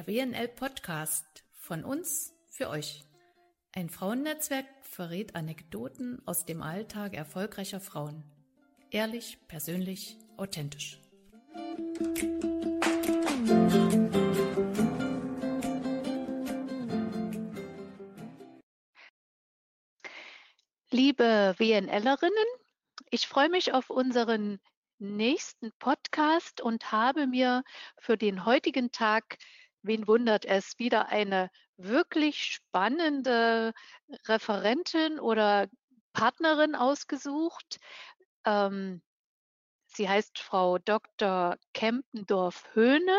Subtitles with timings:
[0.00, 3.04] der WNL Podcast von uns für euch.
[3.72, 8.24] Ein Frauennetzwerk verrät Anekdoten aus dem Alltag erfolgreicher Frauen.
[8.90, 10.98] Ehrlich, persönlich, authentisch.
[20.90, 22.46] Liebe WNLerinnen,
[23.10, 24.60] ich freue mich auf unseren
[24.98, 27.64] nächsten Podcast und habe mir
[27.98, 29.38] für den heutigen Tag,
[29.82, 33.72] wen wundert es, wieder eine wirklich spannende
[34.26, 35.68] Referentin oder
[36.12, 37.78] Partnerin ausgesucht.
[38.44, 39.02] Ähm,
[39.86, 41.56] sie heißt Frau Dr.
[41.72, 43.18] Kempendorf-Höhne.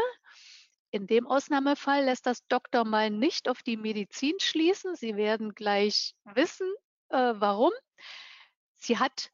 [0.91, 4.95] In dem Ausnahmefall lässt das Doktor mal nicht auf die Medizin schließen.
[4.95, 6.69] Sie werden gleich wissen,
[7.09, 7.71] äh, warum.
[8.75, 9.31] Sie hat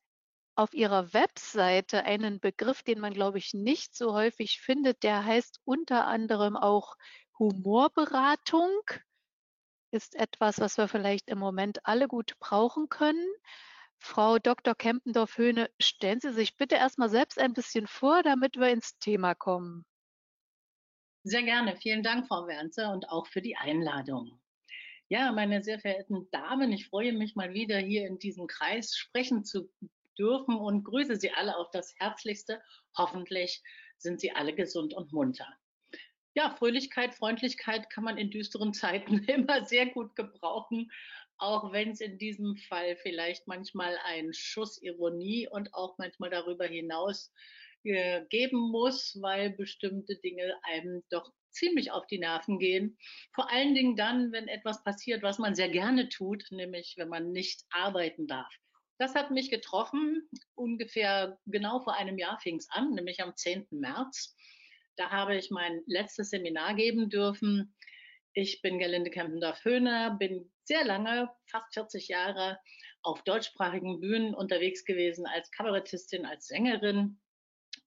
[0.57, 5.03] auf ihrer Webseite einen Begriff, den man, glaube ich, nicht so häufig findet.
[5.03, 6.95] Der heißt unter anderem auch
[7.37, 8.71] Humorberatung.
[9.91, 13.27] Ist etwas, was wir vielleicht im Moment alle gut brauchen können.
[13.99, 14.75] Frau Dr.
[14.75, 19.85] Kempendorf-Höhne, stellen Sie sich bitte erstmal selbst ein bisschen vor, damit wir ins Thema kommen.
[21.23, 21.77] Sehr gerne.
[21.77, 24.39] Vielen Dank, Frau Wernze, und auch für die Einladung.
[25.09, 29.45] Ja, meine sehr verehrten Damen, ich freue mich mal wieder hier in diesem Kreis sprechen
[29.45, 29.69] zu
[30.17, 32.61] dürfen und grüße Sie alle auf das Herzlichste.
[32.97, 33.61] Hoffentlich
[33.97, 35.47] sind Sie alle gesund und munter.
[36.35, 40.91] Ja, Fröhlichkeit, Freundlichkeit kann man in düsteren Zeiten immer sehr gut gebrauchen,
[41.37, 46.65] auch wenn es in diesem Fall vielleicht manchmal einen Schuss Ironie und auch manchmal darüber
[46.65, 47.31] hinaus
[47.83, 52.97] äh, geben muss, weil bestimmte Dinge einem doch ziemlich auf die Nerven gehen.
[53.33, 57.31] Vor allen Dingen dann, wenn etwas passiert, was man sehr gerne tut, nämlich wenn man
[57.31, 58.53] nicht arbeiten darf.
[58.97, 60.27] Das hat mich getroffen.
[60.55, 63.67] Ungefähr genau vor einem Jahr fing es an, nämlich am 10.
[63.71, 64.35] März.
[64.95, 67.75] Da habe ich mein letztes Seminar geben dürfen.
[68.33, 72.59] Ich bin Gerlinde Kempendorf-Höhner, bin sehr lange, fast 40 Jahre,
[73.03, 77.19] auf deutschsprachigen Bühnen unterwegs gewesen als Kabarettistin, als Sängerin,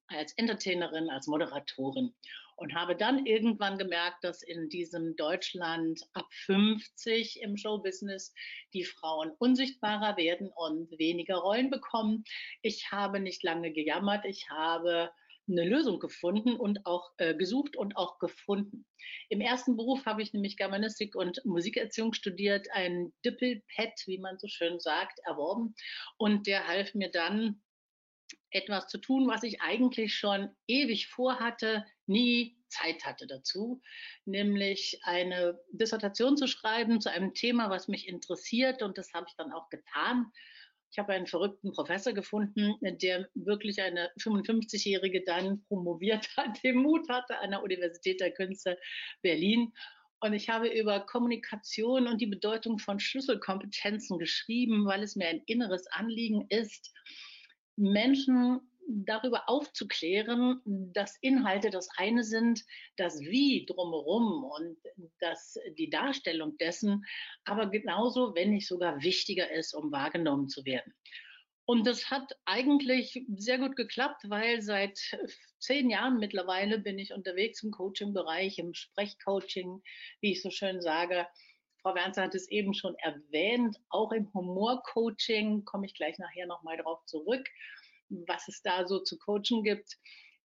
[0.07, 2.15] als Entertainerin, als Moderatorin
[2.61, 8.35] und habe dann irgendwann gemerkt, dass in diesem Deutschland ab 50 im Showbusiness
[8.75, 12.25] die Frauen unsichtbarer werden und weniger Rollen bekommen.
[12.61, 15.11] Ich habe nicht lange gejammert, ich habe
[15.49, 18.87] eine Lösung gefunden und auch äh, gesucht und auch gefunden.
[19.31, 24.47] Im ersten Beruf habe ich nämlich Germanistik und Musikerziehung studiert, ein Dippelpad, wie man so
[24.49, 25.75] schön sagt, erworben
[26.19, 27.63] und der half mir dann
[28.51, 33.83] etwas zu tun, was ich eigentlich schon ewig vorhatte, nie Zeit hatte dazu,
[34.25, 39.37] nämlich eine Dissertation zu schreiben zu einem Thema, was mich interessiert und das habe ich
[39.37, 40.31] dann auch getan.
[40.93, 47.09] Ich habe einen verrückten Professor gefunden, der wirklich eine 55-Jährige dann promoviert hat, den Mut
[47.09, 48.77] hatte an der Universität der Künste
[49.23, 49.73] Berlin.
[50.23, 55.43] Und ich habe über Kommunikation und die Bedeutung von Schlüsselkompetenzen geschrieben, weil es mir ein
[55.47, 56.93] inneres Anliegen ist,
[57.81, 58.61] Menschen
[58.93, 62.65] darüber aufzuklären, dass Inhalte das eine sind,
[62.97, 64.79] das Wie drumherum und
[65.21, 67.05] dass die Darstellung dessen
[67.45, 70.93] aber genauso, wenn nicht sogar wichtiger ist, um wahrgenommen zu werden.
[71.67, 74.99] Und das hat eigentlich sehr gut geklappt, weil seit
[75.61, 79.81] zehn Jahren mittlerweile bin ich unterwegs im Coaching-Bereich, im Sprechcoaching,
[80.21, 81.29] wie ich so schön sage.
[81.83, 86.77] Frau Wernzer hat es eben schon erwähnt, auch im Humorcoaching komme ich gleich nachher nochmal
[86.77, 87.49] drauf zurück.
[88.11, 89.99] Was es da so zu coachen gibt,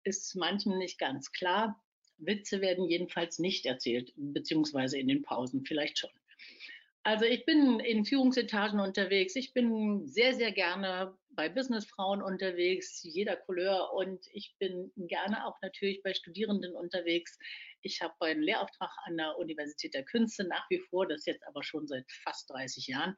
[0.03, 1.81] ist manchem nicht ganz klar.
[2.19, 6.11] Witze werden jedenfalls nicht erzählt, beziehungsweise in den Pausen vielleicht schon.
[7.03, 9.34] Also ich bin in Führungsetagen unterwegs.
[9.34, 13.93] Ich bin sehr, sehr gerne bei Businessfrauen unterwegs, jeder Couleur.
[13.94, 17.38] Und ich bin gerne auch natürlich bei Studierenden unterwegs.
[17.81, 21.62] Ich habe einen Lehrauftrag an der Universität der Künste nach wie vor, das jetzt aber
[21.62, 23.17] schon seit fast 30 Jahren.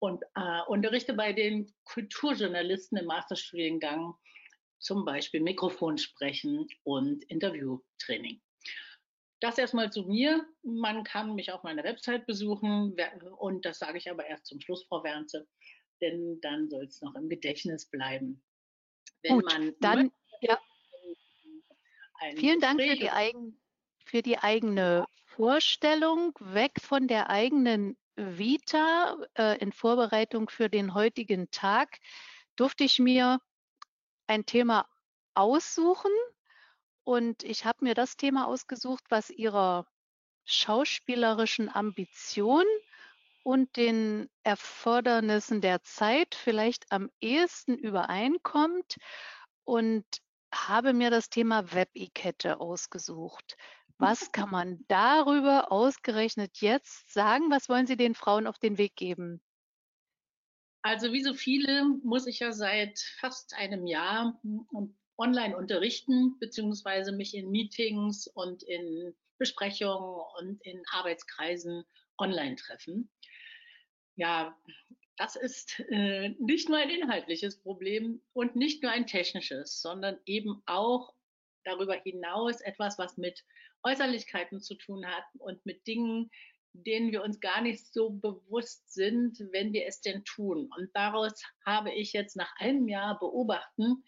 [0.00, 4.14] Und äh, unterrichte bei den Kulturjournalisten im Masterstudiengang
[4.80, 8.40] zum Beispiel Mikrofon sprechen und Interviewtraining.
[9.44, 10.46] Das erstmal zu mir.
[10.62, 12.96] Man kann mich auf meiner Website besuchen
[13.36, 15.46] und das sage ich aber erst zum Schluss, Frau Wernze,
[16.00, 18.42] denn dann soll es noch im Gedächtnis bleiben.
[19.20, 20.10] Wenn Gut, dann
[20.40, 20.58] ja.
[22.36, 23.60] Vielen Dank für die, eigen,
[24.06, 31.50] für die eigene Vorstellung, weg von der eigenen Vita äh, in Vorbereitung für den heutigen
[31.50, 31.98] Tag
[32.56, 33.40] durfte ich mir
[34.26, 34.88] ein Thema
[35.34, 36.12] aussuchen,
[37.04, 39.86] und ich habe mir das Thema ausgesucht, was ihrer
[40.44, 42.64] schauspielerischen Ambition
[43.42, 48.96] und den Erfordernissen der Zeit vielleicht am ehesten übereinkommt
[49.64, 50.04] und
[50.52, 53.56] habe mir das Thema Web-Etikette ausgesucht.
[53.98, 57.50] Was kann man darüber ausgerechnet jetzt sagen?
[57.50, 59.42] Was wollen Sie den Frauen auf den Weg geben?
[60.82, 64.38] Also wie so viele muss ich ja seit fast einem Jahr
[65.16, 71.84] online unterrichten, beziehungsweise mich in Meetings und in Besprechungen und in Arbeitskreisen
[72.18, 73.10] online treffen.
[74.16, 74.56] Ja,
[75.16, 80.62] das ist äh, nicht nur ein inhaltliches Problem und nicht nur ein technisches, sondern eben
[80.66, 81.14] auch
[81.64, 83.44] darüber hinaus etwas, was mit
[83.82, 86.30] Äußerlichkeiten zu tun hat und mit Dingen,
[86.72, 90.68] denen wir uns gar nicht so bewusst sind, wenn wir es denn tun.
[90.76, 94.02] Und daraus habe ich jetzt nach einem Jahr beobachten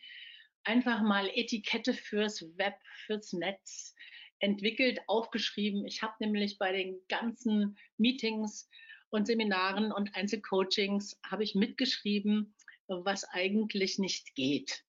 [0.66, 2.74] einfach mal Etikette fürs Web,
[3.06, 3.94] fürs Netz
[4.38, 5.86] entwickelt, aufgeschrieben.
[5.86, 8.68] Ich habe nämlich bei den ganzen Meetings
[9.10, 12.54] und Seminaren und Einzelcoachings habe ich mitgeschrieben,
[12.88, 14.84] was eigentlich nicht geht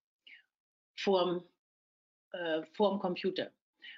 [0.98, 1.48] vorm,
[2.32, 3.52] äh, vorm Computer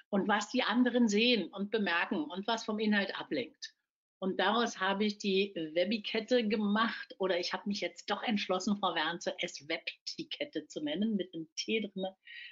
[0.09, 3.73] und was die anderen sehen und bemerken und was vom Inhalt ablenkt.
[4.19, 8.93] Und daraus habe ich die Webikette gemacht oder ich habe mich jetzt doch entschlossen, Frau
[8.93, 12.05] Wernze, es Webtikette zu nennen mit einem T drin,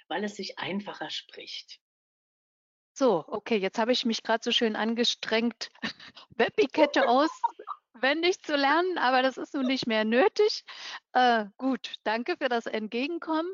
[0.08, 1.78] weil es sich einfacher spricht.
[2.94, 5.70] So, okay, jetzt habe ich mich gerade so schön angestrengt,
[6.30, 7.30] Webikette aus
[7.98, 10.64] auswendig zu lernen, aber das ist nun nicht mehr nötig.
[11.12, 13.50] Äh, gut, danke für das Entgegenkommen.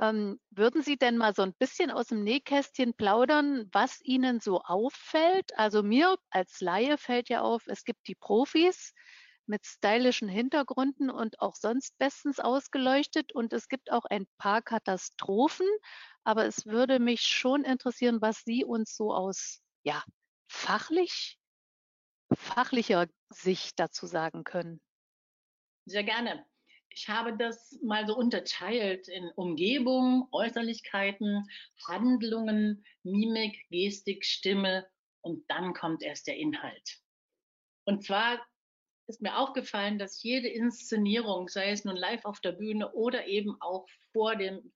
[0.00, 4.60] Ähm, würden Sie denn mal so ein bisschen aus dem Nähkästchen plaudern, was Ihnen so
[4.62, 5.56] auffällt?
[5.56, 8.92] Also mir als Laie fällt ja auf, es gibt die Profis
[9.46, 15.68] mit stylischen Hintergründen und auch sonst bestens ausgeleuchtet und es gibt auch ein paar Katastrophen,
[16.24, 20.02] aber es würde mich schon interessieren, was Sie uns so aus ja,
[20.48, 21.38] fachlich
[22.36, 24.80] fachlicher Sicht dazu sagen können?
[25.86, 26.46] Sehr gerne.
[26.90, 31.44] Ich habe das mal so unterteilt in Umgebung, Äußerlichkeiten,
[31.88, 34.86] Handlungen, Mimik, Gestik, Stimme
[35.22, 37.00] und dann kommt erst der Inhalt.
[37.84, 38.40] Und zwar
[39.06, 43.60] ist mir aufgefallen, dass jede Inszenierung, sei es nun live auf der Bühne oder eben
[43.60, 44.72] auch vor dem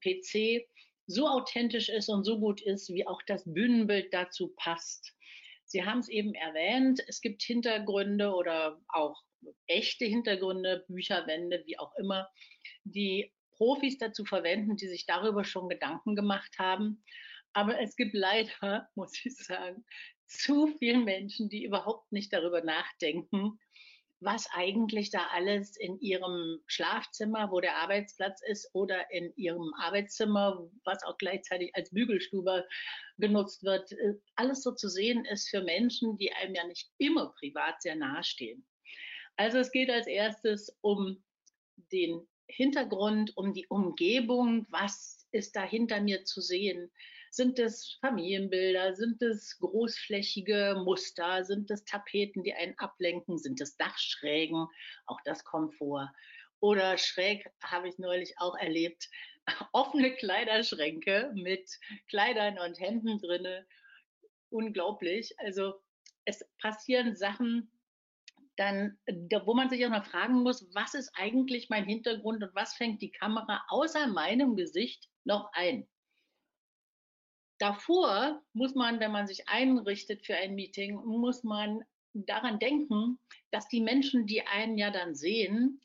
[0.00, 0.68] PC,
[1.06, 5.15] so authentisch ist und so gut ist, wie auch das Bühnenbild dazu passt.
[5.66, 9.20] Sie haben es eben erwähnt, es gibt Hintergründe oder auch
[9.66, 12.28] echte Hintergründe, Bücherwände, wie auch immer,
[12.84, 17.02] die Profis dazu verwenden, die sich darüber schon Gedanken gemacht haben.
[17.52, 19.84] Aber es gibt leider, muss ich sagen,
[20.26, 23.58] zu viele Menschen, die überhaupt nicht darüber nachdenken,
[24.20, 30.68] was eigentlich da alles in ihrem Schlafzimmer, wo der Arbeitsplatz ist, oder in ihrem Arbeitszimmer,
[30.84, 32.66] was auch gleichzeitig als Bügelstube
[33.18, 37.34] genutzt wird, äh, alles so zu sehen ist für Menschen, die einem ja nicht immer
[37.38, 38.66] privat sehr nahestehen.
[39.36, 41.22] Also es geht als erstes um
[41.92, 46.90] den Hintergrund, um die Umgebung, was ist da hinter mir zu sehen,
[47.36, 48.94] sind es Familienbilder?
[48.94, 51.44] Sind es großflächige Muster?
[51.44, 53.38] Sind es Tapeten, die einen ablenken?
[53.38, 54.66] Sind es Dachschrägen?
[55.04, 56.10] Auch das kommt vor.
[56.60, 59.08] Oder schräg habe ich neulich auch erlebt,
[59.72, 61.70] offene Kleiderschränke mit
[62.08, 63.66] Kleidern und Hemden drinne.
[64.48, 65.34] Unglaublich.
[65.38, 65.74] Also
[66.24, 67.70] es passieren Sachen,
[68.56, 68.98] dann,
[69.44, 73.02] wo man sich auch mal fragen muss, was ist eigentlich mein Hintergrund und was fängt
[73.02, 75.86] die Kamera außer meinem Gesicht noch ein?
[77.58, 81.82] Davor muss man, wenn man sich einrichtet für ein Meeting, muss man
[82.12, 83.18] daran denken,
[83.50, 85.80] dass die Menschen, die einen ja dann sehen,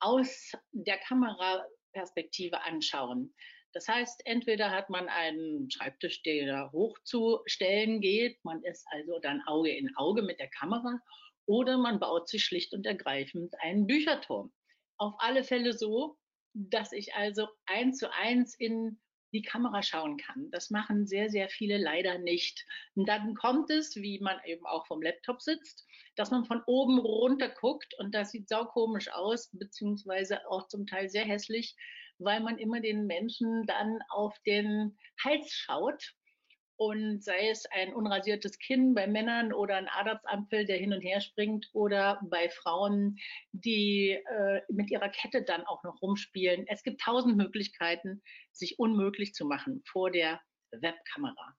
[0.00, 3.34] aus der Kameraperspektive anschauen.
[3.72, 9.70] Das heißt, entweder hat man einen Schreibtisch, der hochzustellen geht, man ist also dann Auge
[9.70, 10.98] in Auge mit der Kamera,
[11.46, 14.52] oder man baut sich schlicht und ergreifend einen Bücherturm.
[14.98, 16.16] Auf alle Fälle so,
[16.54, 19.00] dass ich also eins zu eins in
[19.32, 20.50] die Kamera schauen kann.
[20.50, 22.64] Das machen sehr, sehr viele leider nicht.
[22.94, 26.98] Und dann kommt es, wie man eben auch vom Laptop sitzt, dass man von oben
[26.98, 31.76] runter guckt und das sieht saukomisch aus, beziehungsweise auch zum Teil sehr hässlich,
[32.18, 36.14] weil man immer den Menschen dann auf den Hals schaut
[36.78, 41.20] und sei es ein unrasiertes Kinn bei Männern oder ein Adamsampfel, der hin und her
[41.20, 43.18] springt oder bei Frauen,
[43.50, 46.66] die äh, mit ihrer Kette dann auch noch rumspielen.
[46.68, 51.56] Es gibt tausend Möglichkeiten, sich unmöglich zu machen vor der Webkamera.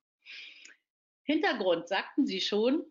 [1.23, 2.85] Hintergrund sagten Sie schon.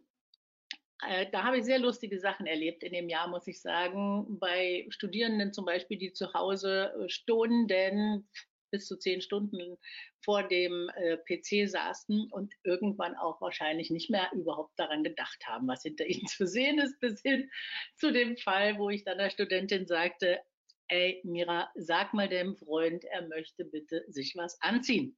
[1.06, 4.38] Äh, da habe ich sehr lustige Sachen erlebt in dem Jahr, muss ich sagen.
[4.38, 8.28] Bei Studierenden zum Beispiel, die zu Hause äh, Stunden
[8.70, 9.76] bis zu zehn Stunden
[10.24, 15.68] vor dem äh, PC saßen und irgendwann auch wahrscheinlich nicht mehr überhaupt daran gedacht haben,
[15.68, 17.50] was hinter ihnen zu sehen ist, bis hin
[17.96, 20.40] zu dem Fall, wo ich dann der Studentin sagte,
[20.88, 25.16] ey Mira, sag mal dem Freund, er möchte bitte sich was anziehen.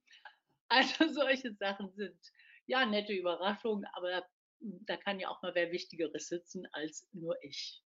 [0.69, 2.17] Also solche Sachen sind
[2.67, 4.25] ja, nette Überraschung, aber
[4.59, 7.83] da kann ja auch mal wer Wichtigeres sitzen als nur ich.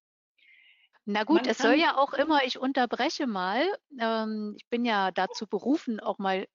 [1.06, 3.66] Na gut, Man es soll ja auch immer, ich unterbreche mal,
[4.00, 6.48] ähm, ich bin ja dazu berufen, auch mal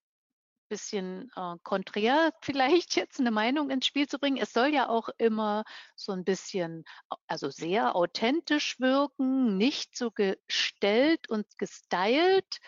[0.70, 4.38] bisschen äh, konträr vielleicht jetzt eine Meinung ins Spiel zu bringen.
[4.38, 5.64] Es soll ja auch immer
[5.96, 6.84] so ein bisschen,
[7.26, 12.58] also sehr authentisch wirken, nicht so gestellt und gestylt.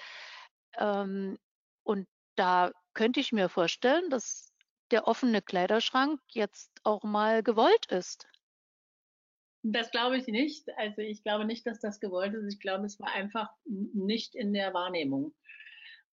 [0.77, 1.39] Ähm,
[1.85, 4.53] und da könnte ich mir vorstellen, dass
[4.91, 8.27] der offene Kleiderschrank jetzt auch mal gewollt ist.
[9.63, 10.69] Das glaube ich nicht.
[10.77, 12.53] Also ich glaube nicht, dass das gewollt ist.
[12.53, 15.35] Ich glaube, es war einfach nicht in der Wahrnehmung.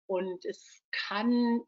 [0.05, 1.61] Und es kann,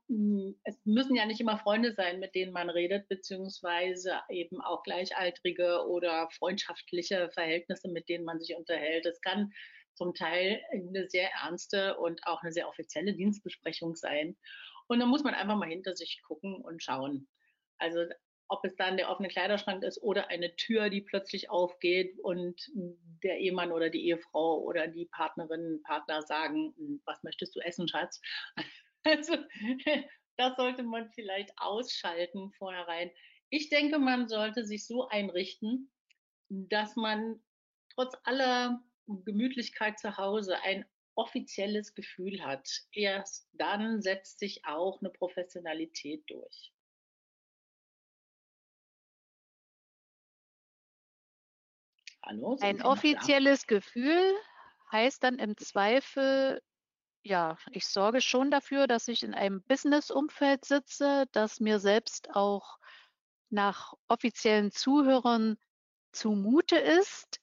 [0.64, 5.86] es müssen ja nicht immer Freunde sein, mit denen man redet, beziehungsweise eben auch gleichaltrige
[5.88, 9.06] oder freundschaftliche Verhältnisse, mit denen man sich unterhält.
[9.06, 9.52] Es kann
[9.94, 14.38] zum Teil eine sehr ernste und auch eine sehr offizielle Dienstbesprechung sein.
[14.88, 17.28] Und da muss man einfach mal hinter sich gucken und schauen.
[17.78, 18.06] Also
[18.50, 22.70] ob es dann der offene Kleiderschrank ist oder eine Tür, die plötzlich aufgeht und
[23.24, 26.74] der Ehemann oder die Ehefrau oder die Partnerin, Partner sagen,
[27.06, 28.22] was möchtest du essen, Schatz?
[29.04, 29.34] Also
[30.36, 33.12] das sollte man vielleicht ausschalten vornherein.
[33.50, 35.90] Ich denke, man sollte sich so einrichten,
[36.50, 37.42] dass man
[37.96, 42.70] trotz aller Gemütlichkeit zu Hause ein offizielles Gefühl hat.
[42.92, 46.74] Erst dann setzt sich auch eine Professionalität durch.
[52.30, 54.22] Ein offizielles Gefühl
[54.92, 56.62] heißt dann im Zweifel,
[57.24, 62.78] ja, ich sorge schon dafür, dass ich in einem Business-Umfeld sitze, das mir selbst auch
[63.50, 65.58] nach offiziellen Zuhörern
[66.12, 67.40] zumute ist.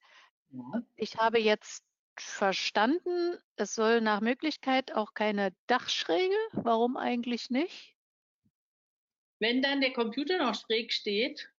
[0.51, 0.81] Ja.
[0.95, 1.83] Ich habe jetzt
[2.17, 6.35] verstanden, es soll nach Möglichkeit auch keine Dachschräge.
[6.53, 7.95] Warum eigentlich nicht?
[9.39, 11.51] Wenn dann der Computer noch schräg steht,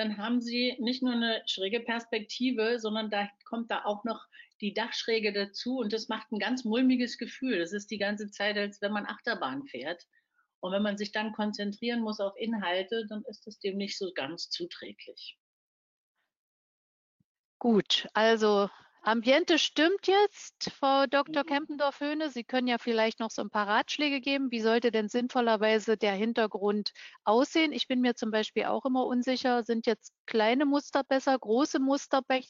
[0.00, 4.26] dann haben Sie nicht nur eine schräge Perspektive, sondern da kommt da auch noch
[4.62, 7.58] die Dachschräge dazu und das macht ein ganz mulmiges Gefühl.
[7.58, 10.06] Das ist die ganze Zeit, als wenn man Achterbahn fährt.
[10.60, 14.10] Und wenn man sich dann konzentrieren muss auf Inhalte, dann ist es dem nicht so
[14.14, 15.38] ganz zuträglich.
[17.58, 18.70] Gut, also
[19.02, 21.42] Ambiente stimmt jetzt, Frau Dr.
[21.44, 22.28] Kempendorf-Höhne.
[22.28, 24.50] Sie können ja vielleicht noch so ein paar Ratschläge geben.
[24.50, 26.92] Wie sollte denn sinnvollerweise der Hintergrund
[27.24, 27.72] aussehen?
[27.72, 32.20] Ich bin mir zum Beispiel auch immer unsicher, sind jetzt kleine Muster besser, große Muster
[32.28, 32.42] be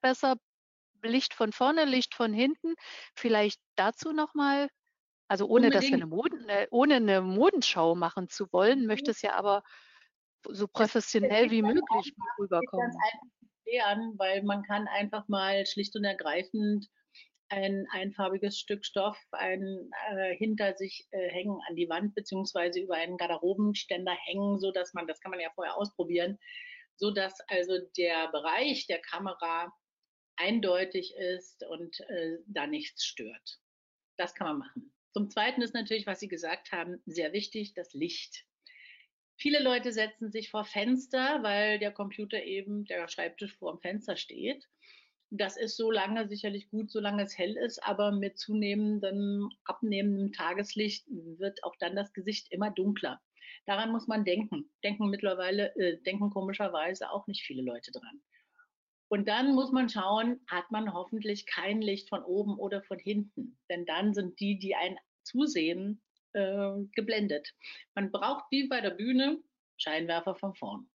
[0.00, 0.36] besser,
[1.02, 2.74] Licht von vorne, Licht von hinten?
[3.14, 4.68] Vielleicht dazu nochmal,
[5.28, 9.22] also ohne, dass wir eine Moden, äh, ohne eine Modenschau machen zu wollen, möchte es
[9.22, 9.64] ja aber
[10.48, 12.92] so professionell wie möglich rüberkommen
[13.66, 16.88] erklären, weil man kann einfach mal schlicht und ergreifend
[17.48, 22.96] ein einfarbiges Stück Stoff ein, äh, hinter sich äh, hängen an die Wand beziehungsweise über
[22.96, 26.38] einen Garderobenständer hängen, so dass man, das kann man ja vorher ausprobieren,
[26.96, 29.72] so dass also der Bereich der Kamera
[30.36, 33.60] eindeutig ist und äh, da nichts stört.
[34.16, 34.92] Das kann man machen.
[35.12, 38.44] Zum Zweiten ist natürlich, was Sie gesagt haben, sehr wichtig, das Licht.
[39.36, 44.16] Viele Leute setzen sich vor Fenster, weil der Computer eben, der Schreibtisch vor dem Fenster
[44.16, 44.66] steht.
[45.30, 51.04] Das ist so lange sicherlich gut, solange es hell ist, aber mit zunehmendem, abnehmendem Tageslicht
[51.08, 53.20] wird auch dann das Gesicht immer dunkler.
[53.66, 54.70] Daran muss man denken.
[54.84, 58.22] Denken mittlerweile, äh, denken komischerweise auch nicht viele Leute dran.
[59.08, 63.58] Und dann muss man schauen, hat man hoffentlich kein Licht von oben oder von hinten.
[63.68, 66.02] Denn dann sind die, die einen zusehen,
[66.36, 67.52] äh, geblendet.
[67.94, 69.42] Man braucht wie bei der Bühne
[69.78, 70.88] Scheinwerfer von vorn.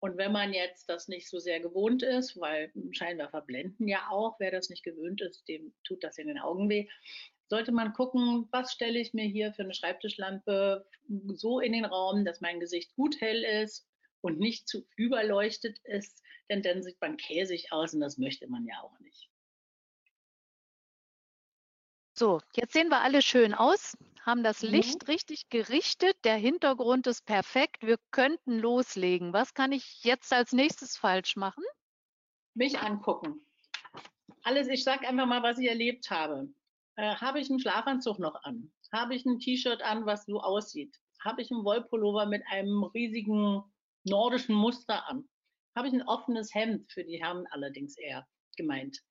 [0.00, 4.36] Und wenn man jetzt das nicht so sehr gewohnt ist, weil Scheinwerfer blenden ja auch,
[4.38, 6.88] wer das nicht gewöhnt ist, dem tut das in den Augen weh,
[7.48, 10.86] sollte man gucken, was stelle ich mir hier für eine Schreibtischlampe
[11.34, 13.88] so in den Raum, dass mein Gesicht gut hell ist
[14.20, 18.66] und nicht zu überleuchtet ist, denn dann sieht man käsig aus und das möchte man
[18.66, 19.30] ja auch nicht.
[22.14, 24.70] So, jetzt sehen wir alle schön aus haben das mhm.
[24.70, 25.12] Licht mhm.
[25.12, 29.32] richtig gerichtet, der Hintergrund ist perfekt, wir könnten loslegen.
[29.32, 31.64] Was kann ich jetzt als nächstes falsch machen?
[32.54, 33.40] Mich angucken.
[34.42, 36.48] Alles, ich sage einfach mal, was ich erlebt habe.
[36.96, 38.72] Äh, habe ich einen Schlafanzug noch an?
[38.92, 40.96] Habe ich ein T-Shirt an, was so aussieht?
[41.24, 43.62] Habe ich einen Wollpullover mit einem riesigen
[44.04, 45.28] nordischen Muster an?
[45.76, 49.02] Habe ich ein offenes Hemd, für die Herren allerdings eher gemeint?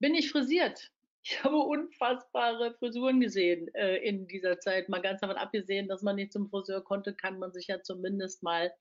[0.00, 0.90] Bin ich frisiert?
[1.30, 4.88] Ich habe unfassbare Frisuren gesehen äh, in dieser Zeit.
[4.88, 8.42] Mal ganz davon abgesehen, dass man nicht zum Friseur konnte, kann man sich ja zumindest
[8.42, 8.72] mal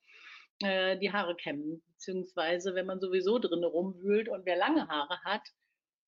[0.63, 1.83] äh, die Haare kämmen.
[1.91, 5.41] Beziehungsweise, wenn man sowieso drin rumwühlt und wer lange Haare hat,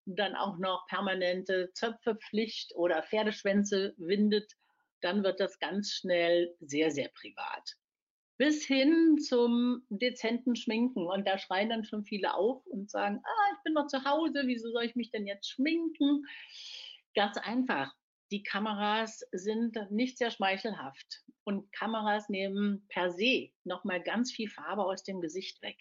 [0.06, 4.54] dann auch noch permanente Zöpfe Pflicht oder Pferdeschwänze windet,
[5.02, 7.76] dann wird das ganz schnell sehr, sehr privat.
[8.40, 11.06] Bis hin zum dezenten Schminken.
[11.06, 14.44] Und da schreien dann schon viele auf und sagen, ah, ich bin noch zu Hause,
[14.46, 16.26] wieso soll ich mich denn jetzt schminken?
[17.14, 17.94] Ganz einfach.
[18.32, 24.86] Die Kameras sind nicht sehr schmeichelhaft und Kameras nehmen per se nochmal ganz viel Farbe
[24.86, 25.76] aus dem Gesicht weg.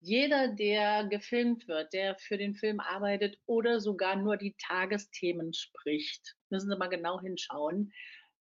[0.00, 6.36] Jeder, der gefilmt wird, der für den Film arbeitet oder sogar nur die Tagesthemen spricht,
[6.50, 7.92] müssen Sie mal genau hinschauen,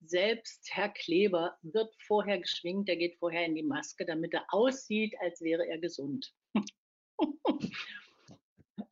[0.02, 5.16] selbst Herr Kleber wird vorher geschminkt, er geht vorher in die Maske, damit er aussieht,
[5.22, 6.34] als wäre er gesund.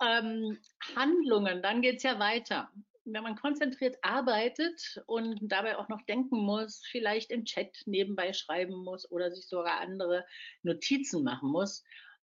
[0.01, 0.57] ähm,
[0.95, 2.71] Handlungen, dann geht es ja weiter.
[3.05, 8.75] Wenn man konzentriert arbeitet und dabei auch noch denken muss, vielleicht im Chat nebenbei schreiben
[8.75, 10.25] muss oder sich sogar andere
[10.61, 11.83] Notizen machen muss,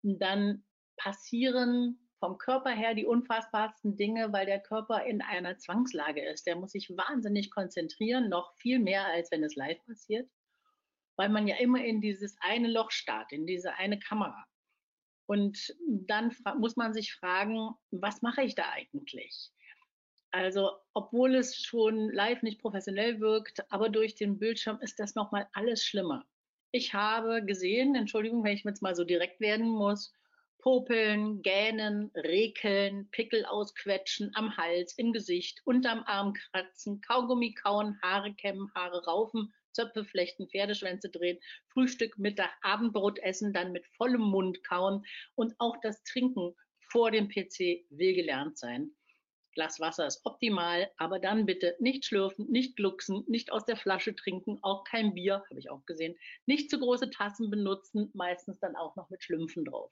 [0.02, 0.64] dann
[0.96, 6.46] passieren vom Körper her die unfassbarsten Dinge, weil der Körper in einer Zwangslage ist.
[6.46, 10.28] Der muss sich wahnsinnig konzentrieren, noch viel mehr, als wenn es live passiert,
[11.16, 14.44] weil man ja immer in dieses eine Loch starrt, in diese eine Kamera.
[15.26, 19.50] Und dann muss man sich fragen, was mache ich da eigentlich?
[20.30, 25.48] Also, obwohl es schon live nicht professionell wirkt, aber durch den Bildschirm ist das nochmal
[25.52, 26.24] alles schlimmer.
[26.70, 30.12] Ich habe gesehen, Entschuldigung, wenn ich jetzt mal so direkt werden muss,
[30.68, 38.34] Popeln, Gähnen, Rekeln, Pickel ausquetschen, am Hals, im Gesicht, unterm Arm kratzen, Kaugummi kauen, Haare
[38.34, 41.38] kämmen, Haare raufen, Zöpfe flechten, Pferdeschwänze drehen,
[41.72, 45.06] Frühstück, Mittag, Abendbrot essen, dann mit vollem Mund kauen
[45.36, 46.54] und auch das Trinken
[46.90, 48.90] vor dem PC will gelernt sein.
[49.58, 54.14] Glas Wasser ist optimal, aber dann bitte nicht schlürfen, nicht glucksen, nicht aus der Flasche
[54.14, 58.76] trinken, auch kein Bier, habe ich auch gesehen, nicht zu große Tassen benutzen, meistens dann
[58.76, 59.90] auch noch mit Schlümpfen drauf.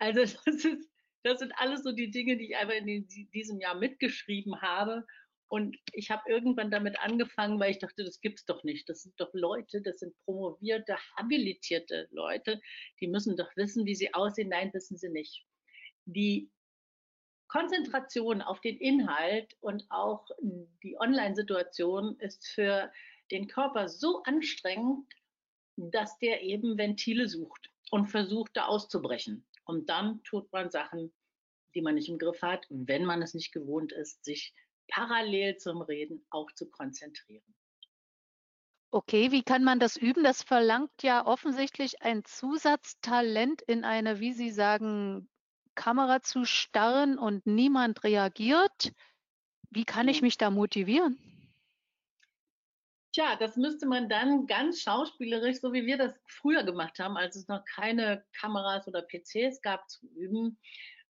[0.00, 0.90] Also das, ist,
[1.22, 5.06] das sind alles so die Dinge, die ich einfach in diesem Jahr mitgeschrieben habe.
[5.46, 8.88] Und ich habe irgendwann damit angefangen, weil ich dachte, das gibt's doch nicht.
[8.88, 12.60] Das sind doch Leute, das sind promovierte, habilitierte Leute,
[13.00, 14.48] die müssen doch wissen, wie sie aussehen.
[14.48, 15.46] Nein, wissen sie nicht.
[16.06, 16.50] Die
[17.48, 20.28] Konzentration auf den Inhalt und auch
[20.82, 22.90] die Online-Situation ist für
[23.30, 25.06] den Körper so anstrengend,
[25.76, 29.46] dass der eben Ventile sucht und versucht, da auszubrechen.
[29.64, 31.12] Und dann tut man Sachen,
[31.74, 34.54] die man nicht im Griff hat, wenn man es nicht gewohnt ist, sich
[34.88, 37.54] parallel zum Reden auch zu konzentrieren.
[38.92, 40.22] Okay, wie kann man das üben?
[40.24, 45.28] Das verlangt ja offensichtlich ein Zusatztalent in eine, wie Sie sagen,
[45.76, 48.92] Kamera zu starren und niemand reagiert.
[49.70, 51.18] Wie kann ich mich da motivieren?
[53.12, 57.36] Tja, das müsste man dann ganz schauspielerisch, so wie wir das früher gemacht haben, als
[57.36, 60.58] es noch keine Kameras oder PCs gab, zu üben.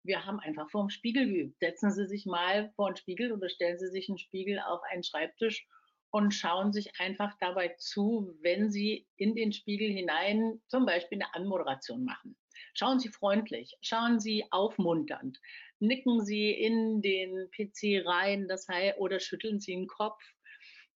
[0.03, 1.57] Wir haben einfach vor dem Spiegel geübt.
[1.57, 5.03] Setzen Sie sich mal vor den Spiegel oder stellen Sie sich einen Spiegel auf einen
[5.03, 5.67] Schreibtisch
[6.11, 11.33] und schauen sich einfach dabei zu, wenn Sie in den Spiegel hinein zum Beispiel eine
[11.33, 12.37] Anmoderation machen.
[12.73, 15.39] Schauen Sie freundlich, schauen Sie aufmunternd,
[15.79, 20.21] nicken Sie in den PC rein, das heißt, oder schütteln Sie den Kopf.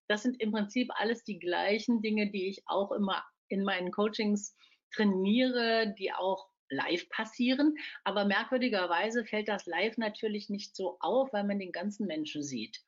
[0.08, 4.56] Das sind im Prinzip alles die gleichen Dinge, die ich auch immer in meinen Coachings
[4.92, 7.76] trainiere, die auch live passieren.
[8.04, 12.82] Aber merkwürdigerweise fällt das live natürlich nicht so auf, weil man den ganzen Menschen sieht.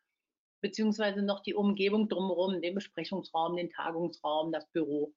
[0.62, 5.14] Beziehungsweise noch die Umgebung drumherum, den Besprechungsraum, den Tagungsraum, das Büro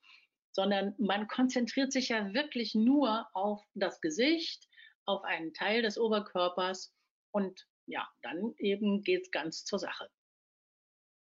[0.54, 4.68] sondern man konzentriert sich ja wirklich nur auf das Gesicht,
[5.04, 6.94] auf einen Teil des Oberkörpers
[7.32, 10.08] und ja, dann eben geht es ganz zur Sache.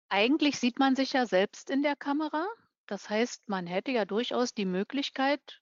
[0.08, 2.46] Eigentlich sieht man sich ja selbst in der Kamera.
[2.86, 5.60] Das heißt, man hätte ja durchaus die Möglichkeit,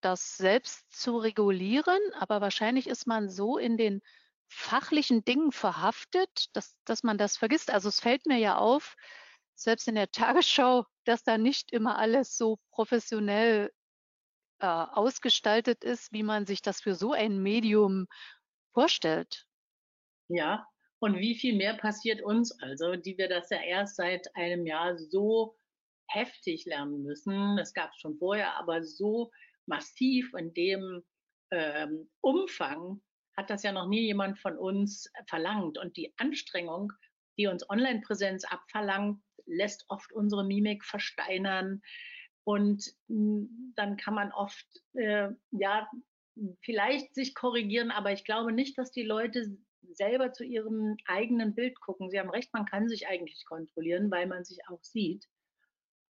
[0.00, 4.02] das selbst zu regulieren, aber wahrscheinlich ist man so in den
[4.48, 7.70] fachlichen Dingen verhaftet, dass, dass man das vergisst.
[7.70, 8.96] Also es fällt mir ja auf,
[9.54, 13.72] selbst in der Tagesschau, dass da nicht immer alles so professionell
[14.60, 18.06] äh, ausgestaltet ist, wie man sich das für so ein Medium
[18.74, 19.46] vorstellt.
[20.28, 20.66] Ja,
[21.00, 24.98] und wie viel mehr passiert uns also, die wir das ja erst seit einem Jahr
[24.98, 25.56] so
[26.08, 27.56] heftig lernen müssen.
[27.56, 29.30] Das gab es schon vorher, aber so
[29.66, 31.02] massiv in dem
[31.50, 33.00] ähm, Umfang
[33.36, 35.78] hat das ja noch nie jemand von uns verlangt.
[35.78, 36.92] Und die Anstrengung,
[37.38, 41.82] die uns Online-Präsenz abverlangt, lässt oft unsere Mimik versteinern.
[42.44, 45.90] Und hm, dann kann man oft, äh, ja,
[46.62, 49.58] vielleicht sich korrigieren, aber ich glaube nicht, dass die Leute
[49.92, 52.10] selber zu ihrem eigenen Bild gucken.
[52.10, 55.26] Sie haben recht, man kann sich eigentlich kontrollieren, weil man sich auch sieht.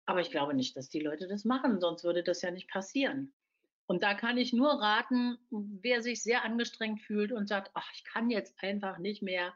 [0.06, 3.32] Aber ich glaube nicht, dass die Leute das machen, sonst würde das ja nicht passieren.
[3.86, 8.04] Und da kann ich nur raten, wer sich sehr angestrengt fühlt und sagt, ach, ich
[8.04, 9.52] kann jetzt einfach nicht mehr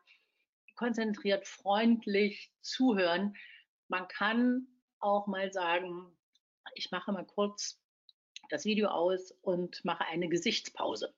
[0.74, 3.36] konzentriert, freundlich zuhören,
[3.88, 4.66] man kann
[5.00, 6.16] auch mal sagen,
[6.74, 7.80] ich mache mal kurz
[8.48, 11.14] das Video aus und mache eine Gesichtspause.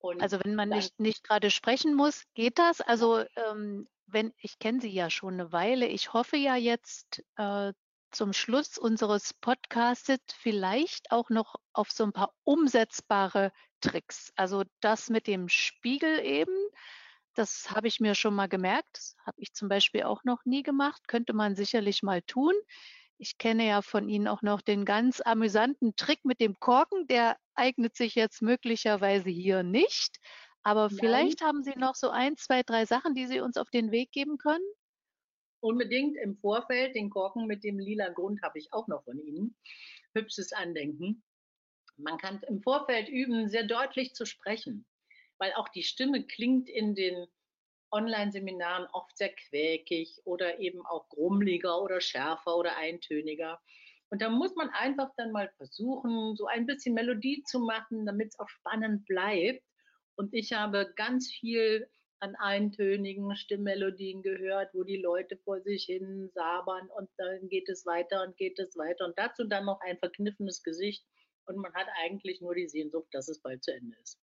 [0.00, 2.80] Und also wenn man nicht, nicht gerade sprechen muss, geht das?
[2.80, 5.86] Also ähm, wenn ich kenne Sie ja schon eine Weile.
[5.86, 7.72] Ich hoffe ja jetzt äh,
[8.12, 14.32] zum Schluss unseres Podcasts vielleicht auch noch auf so ein paar umsetzbare Tricks.
[14.36, 16.56] Also das mit dem Spiegel eben,
[17.36, 18.88] das habe ich mir schon mal gemerkt.
[18.94, 21.06] Das habe ich zum Beispiel auch noch nie gemacht.
[21.08, 22.54] Könnte man sicherlich mal tun.
[23.18, 27.06] Ich kenne ja von Ihnen auch noch den ganz amüsanten Trick mit dem Korken.
[27.06, 30.18] Der eignet sich jetzt möglicherweise hier nicht.
[30.62, 30.98] Aber Nein.
[30.98, 34.10] vielleicht haben Sie noch so ein, zwei, drei Sachen, die Sie uns auf den Weg
[34.12, 34.64] geben können.
[35.60, 39.56] Unbedingt im Vorfeld den Korken mit dem lila Grund habe ich auch noch von Ihnen.
[40.14, 41.22] Hübsches Andenken.
[41.96, 44.86] Man kann im Vorfeld üben, sehr deutlich zu sprechen,
[45.38, 47.26] weil auch die Stimme klingt in den
[47.92, 53.60] Online-Seminaren oft sehr quäkig oder eben auch grummeliger oder schärfer oder eintöniger.
[54.10, 58.28] Und da muss man einfach dann mal versuchen, so ein bisschen Melodie zu machen, damit
[58.28, 59.64] es auch spannend bleibt.
[60.16, 61.88] Und ich habe ganz viel
[62.20, 67.84] an eintönigen Stimmmelodien gehört, wo die Leute vor sich hin sabern und dann geht es
[67.84, 69.04] weiter und geht es weiter.
[69.04, 71.04] Und dazu dann noch ein verkniffenes Gesicht
[71.44, 74.18] und man hat eigentlich nur die Sehnsucht, dass es bald zu Ende ist.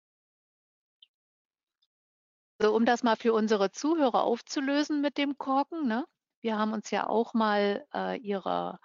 [2.58, 6.04] Also um das mal für unsere Zuhörer aufzulösen mit dem Korken, ne?
[6.40, 8.80] wir haben uns ja auch mal äh, ihrer,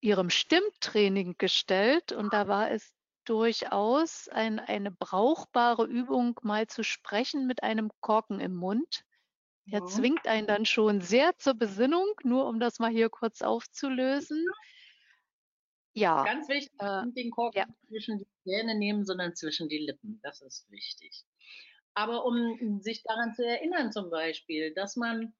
[0.00, 2.92] ihrem Stimmtraining gestellt und da war es
[3.24, 9.04] durchaus ein, eine brauchbare Übung, mal zu sprechen mit einem Korken im Mund.
[9.66, 9.86] Der ja.
[9.86, 14.44] zwingt einen dann schon sehr zur Besinnung, nur um das mal hier kurz aufzulösen.
[15.92, 16.24] Ja.
[16.24, 17.66] Ganz wichtig, äh, den Korken ja.
[17.88, 20.18] zwischen die Zähne nehmen, sondern zwischen die Lippen.
[20.22, 21.24] Das ist wichtig.
[21.94, 25.34] Aber um sich daran zu erinnern, zum Beispiel, dass man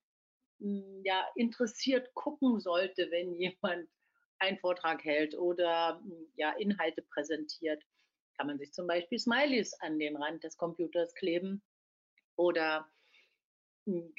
[0.60, 3.88] hm, ja interessiert gucken sollte, wenn jemand
[4.38, 7.82] einen Vortrag hält oder hm, ja Inhalte präsentiert,
[8.36, 11.62] kann man sich zum Beispiel Smileys an den Rand des Computers kleben
[12.36, 12.90] oder
[13.86, 14.14] hm,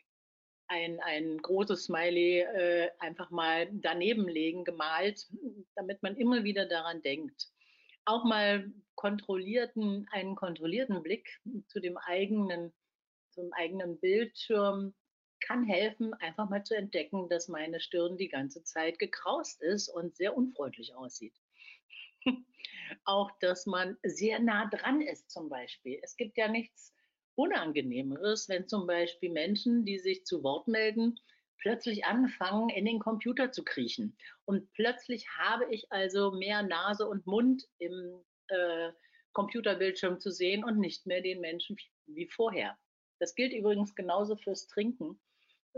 [0.67, 5.28] ein, ein großes Smiley äh, einfach mal daneben legen, gemalt,
[5.76, 7.52] damit man immer wieder daran denkt
[8.06, 12.74] auch mal kontrollierten, einen kontrollierten Blick zu dem eigenen,
[13.32, 14.94] zum eigenen Bildschirm
[15.40, 20.16] kann helfen, einfach mal zu entdecken, dass meine Stirn die ganze Zeit gekraust ist und
[20.16, 21.34] sehr unfreundlich aussieht.
[23.06, 26.00] auch, dass man sehr nah dran ist zum Beispiel.
[26.04, 26.94] Es gibt ja nichts
[27.36, 31.20] Unangenehmeres, wenn zum Beispiel Menschen, die sich zu Wort melden,
[31.62, 34.17] plötzlich anfangen, in den Computer zu kriechen.
[34.45, 38.91] Und plötzlich habe ich also mehr Nase und Mund im äh,
[39.34, 42.78] Computerbildschirm zu sehen und nicht mehr den Menschen wie vorher.
[43.19, 45.19] Das gilt übrigens genauso fürs Trinken.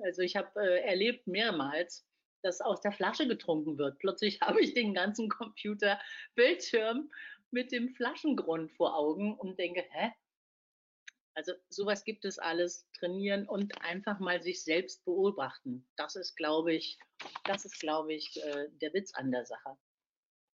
[0.03, 2.07] Also ich habe äh, erlebt mehrmals,
[2.41, 3.99] dass aus der Flasche getrunken wird.
[3.99, 7.11] Plötzlich habe ich den ganzen Computerbildschirm
[7.51, 10.11] mit dem Flaschengrund vor Augen und denke, hä,
[11.35, 15.85] also sowas gibt es alles, trainieren und einfach mal sich selbst beobachten.
[15.95, 16.97] Das ist, glaube ich,
[17.45, 19.77] das ist, glaube ich, äh, der Witz an der Sache.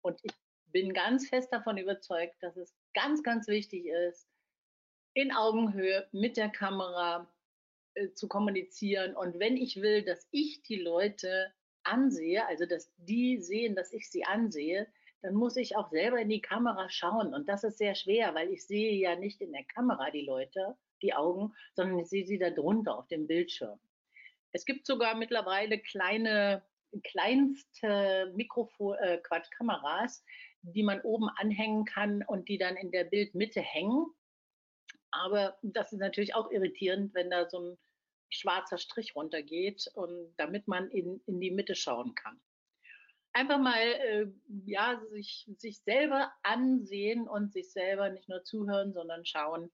[0.02, 0.32] Und ich
[0.68, 4.28] bin ganz fest davon überzeugt, dass es ganz, ganz wichtig ist,
[5.14, 7.30] in Augenhöhe mit der Kamera
[7.96, 9.16] äh, zu kommunizieren.
[9.16, 11.52] Und wenn ich will, dass ich die Leute
[11.84, 14.88] ansehe, also dass die sehen, dass ich sie ansehe,
[15.22, 17.34] dann muss ich auch selber in die Kamera schauen.
[17.34, 20.78] Und das ist sehr schwer, weil ich sehe ja nicht in der Kamera die Leute,
[21.02, 23.80] die Augen, sondern ich sehe sie da drunter auf dem Bildschirm.
[24.52, 26.64] Es gibt sogar mittlerweile kleine,
[27.04, 30.24] kleinste Mikrofon, äh, Quatsch, Kameras,
[30.62, 34.06] die man oben anhängen kann und die dann in der Bildmitte hängen.
[35.12, 37.78] Aber das ist natürlich auch irritierend, wenn da so ein
[38.30, 42.40] schwarzer Strich runtergeht und damit man in, in die Mitte schauen kann
[43.34, 44.28] einfach mal äh,
[44.66, 49.72] ja, sich, sich selber ansehen und sich selber nicht nur zuhören, sondern schauen,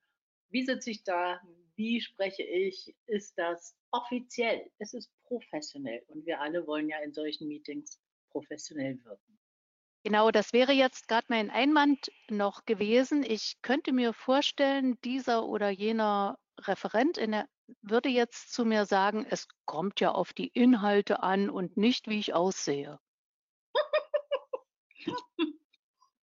[0.49, 1.41] wie sitze ich da,
[1.75, 7.13] wie spreche ich, ist das offiziell, es ist professionell und wir alle wollen ja in
[7.13, 7.99] solchen Meetings
[8.31, 9.39] professionell wirken.
[10.03, 13.23] Genau, das wäre jetzt gerade mein Einwand noch gewesen.
[13.23, 17.47] Ich könnte mir vorstellen, dieser oder jener Referent der,
[17.81, 22.19] würde jetzt zu mir sagen, es kommt ja auf die Inhalte an und nicht, wie
[22.19, 22.99] ich aussehe.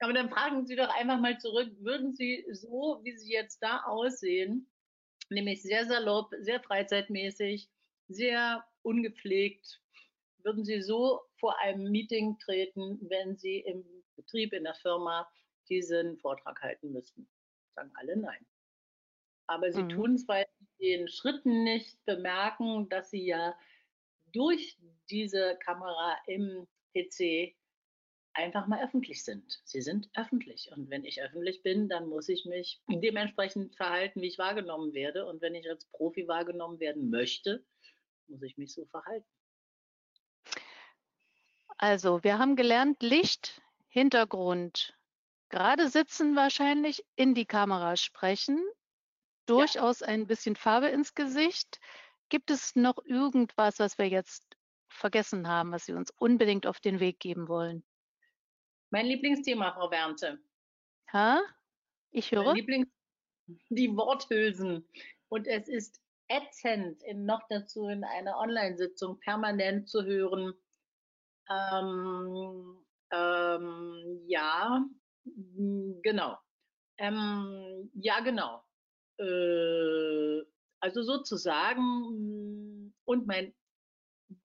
[0.00, 3.82] Aber dann fragen Sie doch einfach mal zurück, würden Sie so, wie Sie jetzt da
[3.84, 4.68] aussehen,
[5.30, 7.68] nämlich sehr salopp, sehr freizeitmäßig,
[8.08, 9.80] sehr ungepflegt,
[10.44, 13.84] würden Sie so vor einem Meeting treten, wenn Sie im
[14.16, 15.30] Betrieb, in der Firma
[15.68, 17.28] diesen Vortrag halten müssten?
[17.74, 18.46] Sagen alle nein.
[19.46, 19.88] Aber Sie mhm.
[19.90, 20.46] tun es, weil
[20.78, 23.56] Sie den Schritten nicht bemerken, dass Sie ja
[24.32, 24.76] durch
[25.10, 27.54] diese Kamera im PC
[28.34, 29.60] einfach mal öffentlich sind.
[29.64, 30.70] Sie sind öffentlich.
[30.72, 35.26] Und wenn ich öffentlich bin, dann muss ich mich dementsprechend verhalten, wie ich wahrgenommen werde.
[35.26, 37.64] Und wenn ich als Profi wahrgenommen werden möchte,
[38.28, 39.26] muss ich mich so verhalten.
[41.78, 44.96] Also, wir haben gelernt, Licht, Hintergrund,
[45.48, 48.62] gerade sitzen wahrscheinlich, in die Kamera sprechen,
[49.46, 50.06] durchaus ja.
[50.06, 51.80] ein bisschen Farbe ins Gesicht.
[52.28, 54.56] Gibt es noch irgendwas, was wir jetzt
[54.88, 57.82] vergessen haben, was Sie uns unbedingt auf den Weg geben wollen?
[58.92, 60.38] Mein Lieblingsthema, Frau Bernte.
[61.14, 61.40] Ha?
[62.10, 62.44] Ich höre.
[62.44, 62.88] Mein Lieblings
[63.70, 64.86] die Worthülsen.
[65.30, 70.52] Und es ist ätzend, in, noch dazu in einer Online-Sitzung permanent zu hören.
[71.48, 74.84] Ähm, ähm, ja,
[75.24, 76.36] genau.
[76.98, 78.62] Ähm, ja, genau.
[79.18, 80.42] Äh,
[80.80, 83.54] also sozusagen, und mein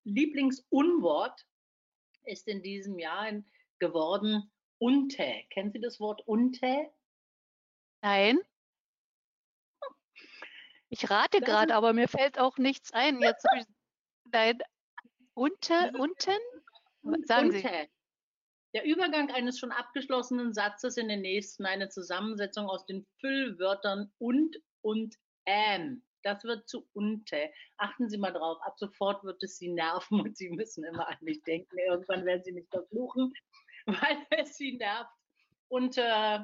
[0.06, 1.46] Lieblingsunwort
[2.24, 3.28] ist in diesem Jahr
[3.80, 5.44] geworden Untä.
[5.50, 6.92] Kennen Sie das Wort Untä?
[8.02, 8.40] Nein.
[10.90, 13.20] Ich rate gerade, aber mir fällt auch nichts ein.
[13.22, 13.66] Jetzt ich,
[14.32, 14.60] nein.
[15.34, 16.40] Unte, unten?
[17.26, 17.62] Sagen Untä.
[17.62, 17.90] Sie.
[18.74, 24.58] Der Übergang eines schon abgeschlossenen Satzes in den nächsten, eine Zusammensetzung aus den Füllwörtern und
[24.82, 26.04] und ähm.
[26.24, 27.50] Das wird zu unte.
[27.78, 28.58] Achten Sie mal drauf.
[28.62, 31.78] Ab sofort wird es Sie nerven und Sie müssen immer an mich denken.
[31.78, 33.34] Irgendwann werden Sie mich verfluchen,
[34.28, 35.12] weil es Sie nervt.
[35.69, 36.39] Und äh,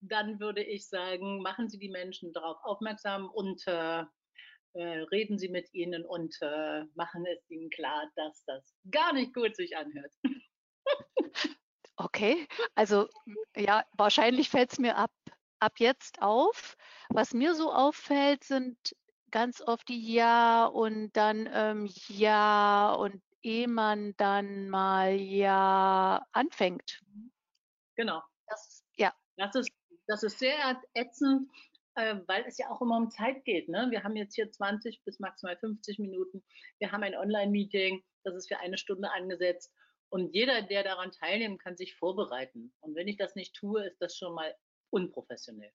[0.00, 4.04] dann würde ich sagen, machen Sie die Menschen darauf aufmerksam und äh,
[4.74, 9.34] äh, reden Sie mit ihnen und äh, machen es ihnen klar, dass das gar nicht
[9.34, 10.12] gut sich anhört.
[12.00, 13.08] Okay, also
[13.56, 15.10] ja, wahrscheinlich fällt es mir ab,
[15.58, 16.76] ab jetzt auf.
[17.08, 18.78] Was mir so auffällt, sind
[19.32, 27.00] ganz oft die Ja und dann ähm, Ja und ehe man dann mal Ja anfängt.
[27.96, 28.22] Genau.
[28.46, 29.12] Das, ja.
[29.36, 29.70] Das ist,
[30.06, 31.50] das ist sehr ätzend,
[31.94, 33.68] äh, weil es ja auch immer um Zeit geht.
[33.68, 33.88] Ne?
[33.90, 36.42] Wir haben jetzt hier 20 bis maximal 50 Minuten.
[36.78, 39.72] Wir haben ein Online-Meeting, das ist für eine Stunde angesetzt.
[40.10, 42.72] Und jeder, der daran teilnimmt, kann sich vorbereiten.
[42.80, 44.54] Und wenn ich das nicht tue, ist das schon mal
[44.90, 45.72] unprofessionell.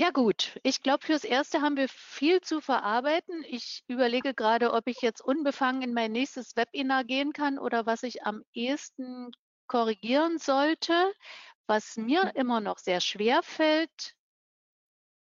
[0.00, 3.42] Ja gut, ich glaube, fürs Erste haben wir viel zu verarbeiten.
[3.48, 8.04] Ich überlege gerade, ob ich jetzt unbefangen in mein nächstes Webinar gehen kann oder was
[8.04, 9.32] ich am ehesten
[9.66, 11.12] korrigieren sollte.
[11.66, 12.30] Was mir hm.
[12.34, 14.14] immer noch sehr schwer fällt,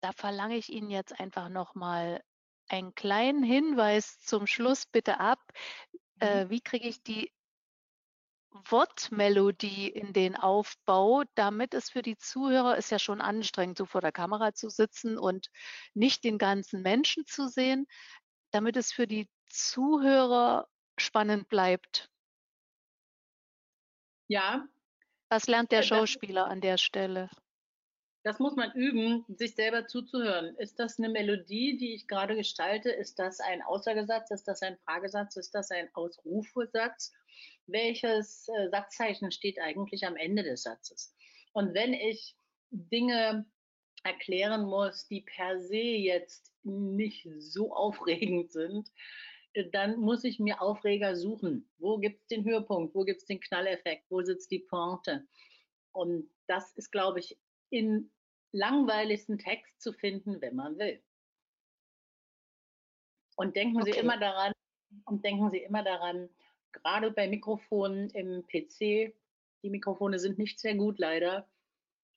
[0.00, 2.22] da verlange ich Ihnen jetzt einfach nochmal
[2.68, 5.38] einen kleinen Hinweis zum Schluss bitte ab.
[6.16, 6.26] Mhm.
[6.26, 7.32] Äh, wie kriege ich die
[8.68, 14.00] Wortmelodie in den Aufbau, damit es für die Zuhörer ist ja schon anstrengend, so vor
[14.00, 15.50] der Kamera zu sitzen und
[15.94, 17.86] nicht den ganzen Menschen zu sehen,
[18.50, 22.10] damit es für die Zuhörer spannend bleibt.
[24.28, 24.66] Ja.
[25.28, 27.28] Was lernt der Schauspieler an der Stelle?
[28.22, 30.56] Das muss man üben, sich selber zuzuhören.
[30.56, 32.90] Ist das eine Melodie, die ich gerade gestalte?
[32.90, 34.32] Ist das ein Aussagesatz?
[34.32, 35.36] Ist das ein Fragesatz?
[35.36, 37.12] Ist das ein Ausrufesatz?
[37.66, 41.14] Welches äh, Satzzeichen steht eigentlich am Ende des Satzes?
[41.52, 42.36] Und wenn ich
[42.70, 43.46] Dinge
[44.04, 48.90] erklären muss, die per se jetzt nicht so aufregend sind,
[49.54, 51.68] äh, dann muss ich mir Aufreger suchen.
[51.78, 52.94] Wo gibt es den Höhepunkt?
[52.94, 54.04] Wo gibt es den Knalleffekt?
[54.10, 55.26] Wo sitzt die Pointe?
[55.92, 57.38] Und das ist, glaube ich,
[57.70, 58.12] in
[58.52, 61.02] langweiligsten Text zu finden, wenn man will.
[63.36, 63.92] Und denken okay.
[63.92, 64.52] Sie immer daran,
[65.04, 66.30] und denken Sie immer daran,
[66.76, 69.14] gerade bei Mikrofonen im PC,
[69.62, 71.48] die Mikrofone sind nicht sehr gut leider.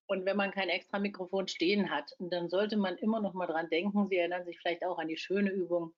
[0.07, 3.69] Und wenn man kein extra Mikrofon stehen hat, dann sollte man immer noch mal dran
[3.69, 4.07] denken.
[4.07, 5.93] Sie erinnern sich vielleicht auch an die schöne Übung.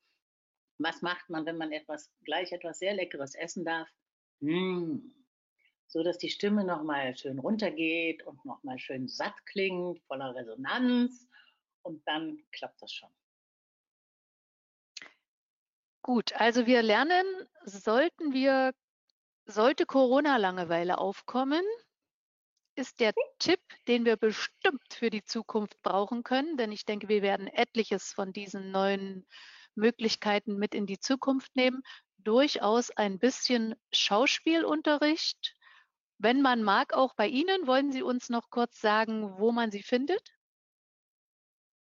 [0.79, 3.87] Was macht man, wenn man etwas gleich etwas sehr Leckeres essen darf?
[4.39, 4.99] Mmh,
[5.87, 11.27] so dass die Stimme nochmal schön runtergeht und nochmal schön satt klingt, voller Resonanz.
[11.83, 13.09] Und dann klappt das schon.
[16.03, 17.25] Gut, also wir lernen,
[17.63, 18.73] sollten wir,
[19.45, 21.63] sollte Corona-Langeweile aufkommen,
[22.75, 27.21] ist der Tipp, den wir bestimmt für die Zukunft brauchen können, denn ich denke, wir
[27.21, 29.27] werden etliches von diesen neuen
[29.75, 31.83] Möglichkeiten mit in die Zukunft nehmen,
[32.17, 35.55] durchaus ein bisschen Schauspielunterricht,
[36.17, 39.81] wenn man mag, auch bei Ihnen, wollen Sie uns noch kurz sagen, wo man Sie
[39.83, 40.31] findet?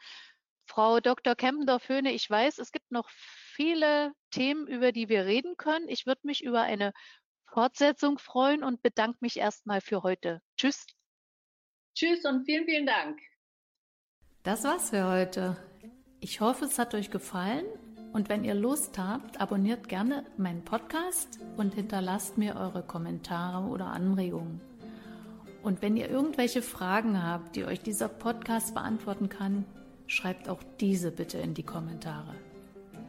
[0.68, 1.36] Frau Dr.
[1.36, 3.10] Kempendorf-Höhne, ich weiß, es gibt noch
[3.56, 5.88] viele Themen, über die wir reden können.
[5.88, 6.94] Ich würde mich über eine
[7.48, 10.42] Fortsetzung freuen und bedanke mich erstmal für heute.
[10.58, 10.86] Tschüss.
[11.96, 13.20] Tschüss und vielen, vielen Dank.
[14.44, 15.58] Das war's für heute.
[16.20, 17.66] Ich hoffe, es hat euch gefallen
[18.12, 23.88] und wenn ihr Lust habt, abonniert gerne meinen Podcast und hinterlasst mir eure Kommentare oder
[23.88, 24.62] Anregungen.
[25.64, 29.66] Und wenn ihr irgendwelche Fragen habt, die euch dieser Podcast beantworten kann,
[30.08, 32.36] schreibt auch diese bitte in die Kommentare.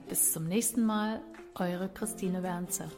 [0.09, 1.21] Bis zum nächsten Mal,
[1.57, 2.91] eure Christine Wernzer.